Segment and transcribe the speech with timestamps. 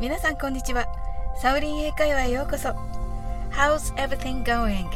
[0.00, 0.86] 皆さんこんにちは。
[1.42, 2.68] サウリン英会話へようこそ。
[3.50, 4.86] How's everything going?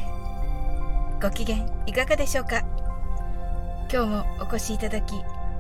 [1.21, 2.60] ご機嫌いかがでしょうか？
[3.92, 5.17] 今日もお越しいただき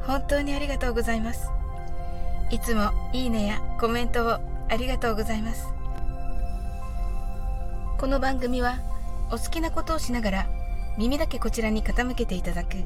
[0.06, 1.50] 本当にありがとうございます。
[2.52, 5.66] いつもいいねやコメントをありがとうございます。
[7.98, 8.78] この番組は
[9.32, 10.46] お好きなことをしながら
[10.96, 12.76] 耳だけこちらに傾けていただく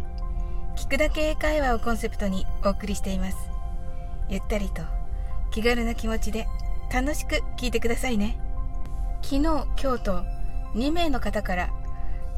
[0.75, 3.37] 聞くだけ英会話をコンセプトにお送りしています。
[4.31, 4.81] ゆったりと
[5.51, 6.47] 気軽な気持ちで
[6.93, 8.39] 楽しく聞いてくださいね。
[9.23, 10.25] 昨日今日と
[10.75, 11.71] 2名の方から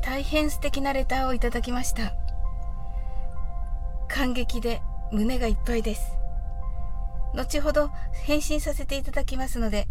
[0.03, 2.15] 大変素敵なレターをいただきました。
[4.09, 4.81] 感激で
[5.13, 6.13] 胸がいっぱいです。
[7.35, 7.91] 後ほど
[8.25, 9.87] 返信させていただきますので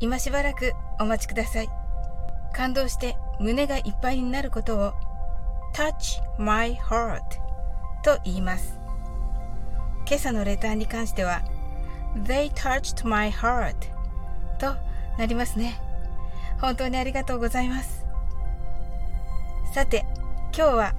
[0.00, 1.68] 今しばらくお待ちください。
[2.52, 4.92] 感動して胸がいっぱいになることを
[5.74, 7.20] touch my heart
[8.02, 8.78] と言います。
[10.06, 11.42] 今朝のレターに関しては
[12.14, 13.74] They touched my heart.
[14.58, 14.74] と
[15.18, 15.80] なりますね。
[16.60, 18.04] 本当にありがとうございます。
[19.74, 20.06] さて
[20.56, 20.94] 今日は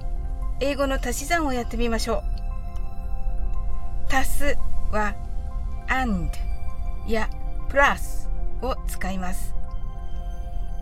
[0.60, 2.22] 英語の足し算をやってみましょ
[4.10, 4.14] う。
[4.14, 4.58] 足す
[4.92, 5.14] は
[5.88, 6.30] and
[7.08, 7.28] や
[7.70, 8.28] plus
[8.62, 9.54] を使います。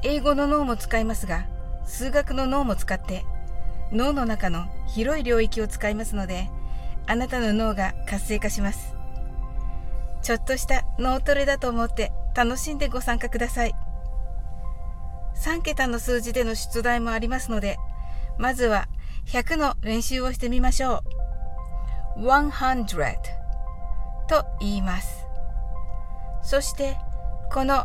[0.03, 1.47] 英語の脳も使いますが
[1.87, 3.25] 数学の脳も使って
[3.93, 6.51] 脳の中の広い領域を使いますので
[7.07, 8.95] あなたの脳が活性化します。
[10.25, 13.75] ちょっとした脳トレだと思って楽しんでご参加ください。
[15.37, 17.77] 3桁の数字での出題もありますので
[18.39, 18.89] まずは
[19.27, 21.03] 100の練習をしてみましょ
[22.17, 22.27] う。
[22.27, 23.15] 100
[24.27, 25.27] と言います。
[26.43, 26.97] そして
[27.53, 27.85] この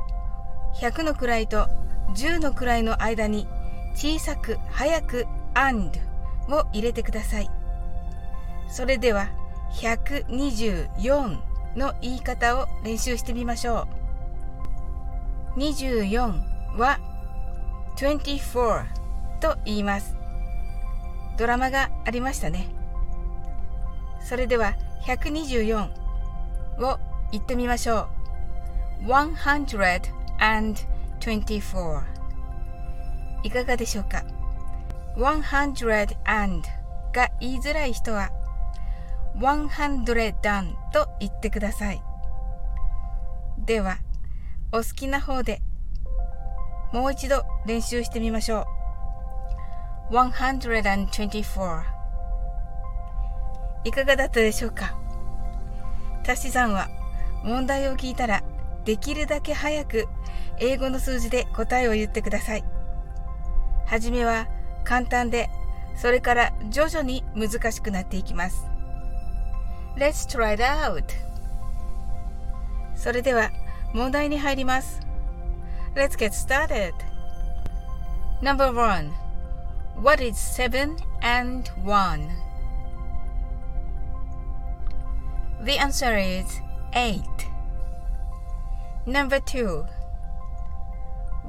[0.80, 1.68] 100の位と
[2.16, 3.48] 10の位の間に
[3.96, 6.00] 小さく早く and
[6.48, 7.50] を入れてください。
[8.70, 9.28] それでは
[9.74, 11.49] 124
[11.80, 13.88] の言い方を練習してみましょ
[15.56, 15.60] う。
[15.60, 17.00] 24は
[17.96, 18.86] 24
[19.40, 20.16] と言います。
[21.38, 22.68] ドラマがありましたね。
[24.22, 24.76] それでは
[25.06, 25.90] 124
[26.80, 27.00] を
[27.32, 28.08] 言ってみましょ
[29.06, 29.08] う。
[29.08, 32.04] 124
[33.44, 34.26] いかがでしょうか
[35.16, 36.68] ？100 and
[37.14, 38.32] が言いづらい人は
[39.40, 40.04] 100
[40.42, 42.02] done と言ってください。
[43.66, 43.98] では、
[44.72, 45.62] お好きな方で
[46.92, 48.66] もう一度練習してみましょ
[50.12, 50.14] う。
[50.14, 51.84] 124
[53.86, 55.00] いかがだったでしょうか？
[56.28, 56.90] 足し算は
[57.44, 58.44] 問題を聞いたら
[58.86, 60.08] できるだけ早く
[60.60, 62.64] 英語の数字で答えを言ってください。
[63.86, 64.48] はじめは
[64.84, 65.50] 簡単で、
[65.96, 68.69] それから徐々に難しくなっていきます。
[69.99, 71.05] Let's try it out!
[72.97, 73.51] それでは
[73.93, 75.01] 問題に入ります。
[75.95, 76.93] Let's get started!
[78.43, 79.13] Number one
[80.03, 82.29] What is seven and one?
[85.65, 86.61] The answer is
[86.93, 87.23] eight.
[89.07, 89.87] Number two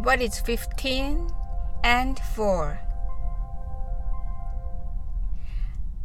[0.04, 1.30] What is fifteen
[1.84, 2.80] and four?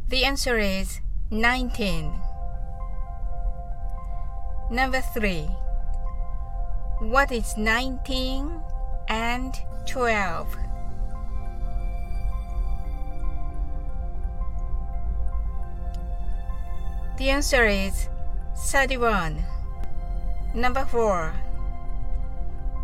[0.09, 1.01] The answer is
[1.31, 2.24] 19.
[4.72, 5.48] Number 3.
[7.00, 8.62] What is 19
[9.08, 9.54] and
[9.86, 10.58] 12?
[17.18, 18.10] The answer is
[18.58, 19.44] 31.
[20.56, 21.34] Number 4.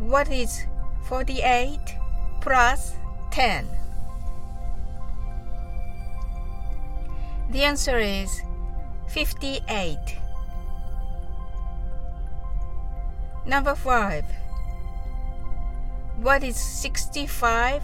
[0.02, 0.66] What is
[1.06, 1.80] 48
[2.42, 2.94] plus
[3.32, 3.68] 10?
[7.50, 8.42] The answer is
[9.08, 10.21] 58.
[13.46, 14.26] Number 5.
[16.22, 17.82] What is 65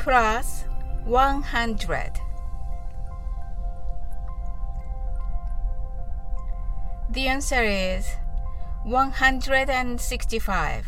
[0.00, 0.64] plus
[1.04, 2.10] 100?
[7.10, 8.08] The answer is
[8.84, 10.86] 165.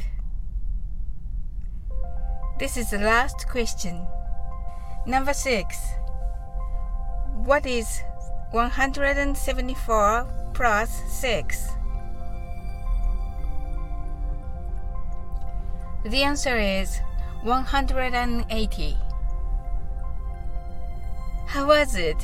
[2.59, 4.05] This is the last question.
[5.07, 5.79] Number 6.
[7.45, 8.03] What is
[8.51, 10.91] 174 plus
[11.21, 11.69] 6?
[16.05, 17.01] The answer is
[17.45, 18.97] 180.
[21.47, 22.19] How was it?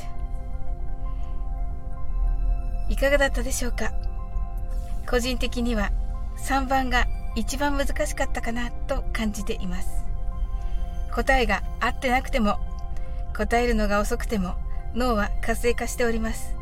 [2.91, 3.93] いかがだったでしょうか？
[5.09, 5.93] 個人的には
[6.37, 7.06] 3番が
[7.37, 10.05] 一番難しかったかなと感じています
[11.15, 12.59] 答えが合ってなくても
[13.35, 14.56] 答えるのが遅くても
[14.94, 16.55] 脳は活性化しております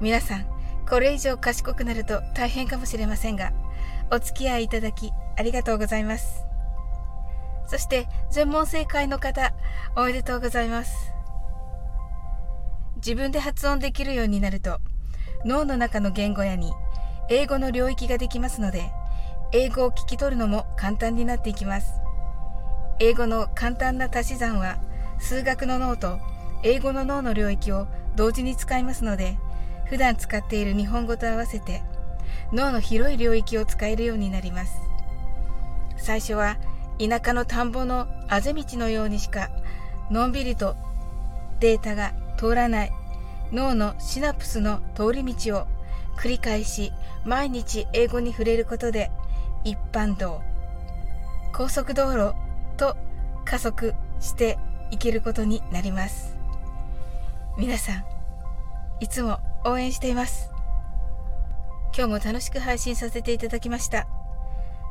[0.00, 0.46] 皆さん
[0.88, 3.52] これ以上賢くなると大変かもしれませんが
[4.10, 6.45] お付き合いいただきありがとうございます。
[7.66, 9.52] そして全問正解の方、
[9.96, 11.12] おめでとうございます。
[12.96, 14.78] 自分で発音できるようになると、
[15.44, 16.72] 脳の中の言語やに
[17.28, 18.90] 英語の領域ができますので、
[19.52, 22.00] 英語を聞き取るのも簡単になっていきます。
[22.98, 24.78] 英語の簡単な足し算は、
[25.18, 26.18] 数学の脳と
[26.62, 27.86] 英語の脳の領域を
[28.16, 29.36] 同時に使いますので、
[29.86, 31.80] 普段使っている日本語と合わせて
[32.52, 34.80] 脳の広い領域を使えるようになります。
[35.96, 36.56] 最初は
[36.98, 39.50] 田舎の田んぼのあぜ道のようにしか
[40.10, 40.76] のんびりと
[41.60, 42.92] データが通らない
[43.52, 45.66] 脳のシナプスの通り道を
[46.16, 46.92] 繰り返し
[47.24, 49.10] 毎日英語に触れることで
[49.64, 50.40] 一般道
[51.52, 52.34] 高速道路
[52.76, 52.96] と
[53.44, 54.58] 加速して
[54.90, 56.36] いけることになります。
[57.58, 58.04] 皆さん
[59.00, 60.50] いつも応援しています。
[61.96, 64.06] 今日も楽しく配信させていただきました。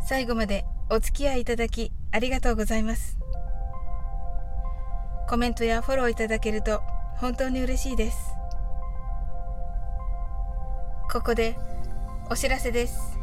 [0.03, 3.17] 最後までお付き合いいただきありがとうございます。
[5.27, 6.83] コメントやフォローいただけると
[7.17, 8.35] 本当に嬉しいです。
[11.11, 11.57] ここで
[12.29, 13.17] お知らせです。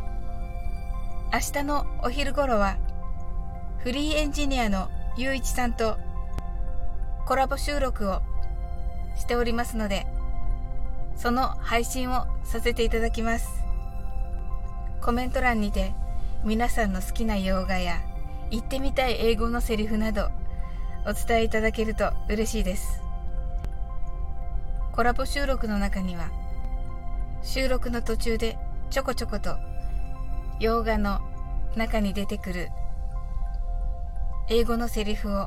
[1.32, 2.78] 明日のお昼頃は
[3.78, 5.98] フリーエンジニアのゆういちさんと
[7.26, 8.22] コラボ収録を
[9.14, 10.04] しておりますので
[11.16, 13.48] その配信をさせていただきます。
[15.00, 15.94] コメント欄にて
[16.44, 18.00] 皆さんの好きな洋画や
[18.50, 20.28] 言ってみたい英語のセリフなど
[21.06, 23.00] お伝えいただけると嬉しいです
[24.92, 26.30] コラボ収録の中には
[27.42, 28.58] 収録の途中で
[28.90, 29.56] ちょこちょこと
[30.58, 31.20] 洋画の
[31.76, 32.70] 中に出てくる
[34.50, 35.46] 英語のセリフを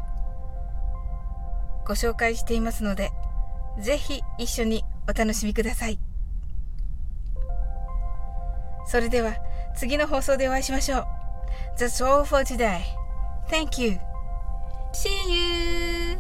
[1.86, 3.12] ご紹介していますので
[3.80, 6.00] ぜひ一緒にお楽しみください。
[8.88, 9.36] それでは
[9.76, 11.06] 次の放送でお会いしましょう。
[11.78, 12.82] That's all for today.
[13.50, 14.00] Thank you.
[14.94, 16.18] See you!